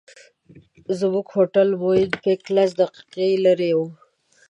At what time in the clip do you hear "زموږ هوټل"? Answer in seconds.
0.99-1.69